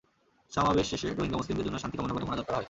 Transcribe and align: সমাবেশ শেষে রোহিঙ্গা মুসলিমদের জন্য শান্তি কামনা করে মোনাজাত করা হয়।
সমাবেশ 0.55 0.85
শেষে 0.91 1.07
রোহিঙ্গা 1.07 1.37
মুসলিমদের 1.39 1.65
জন্য 1.67 1.77
শান্তি 1.81 1.95
কামনা 1.97 2.13
করে 2.13 2.25
মোনাজাত 2.27 2.45
করা 2.47 2.55
হয়। 2.55 2.59